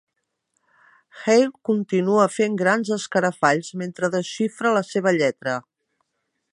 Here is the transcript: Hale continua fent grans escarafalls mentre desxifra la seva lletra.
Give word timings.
Hale 1.25 1.51
continua 1.69 2.25
fent 2.37 2.57
grans 2.63 2.91
escarafalls 2.97 3.71
mentre 3.83 4.13
desxifra 4.19 4.77
la 4.79 4.85
seva 4.95 5.15
lletra. 5.21 5.59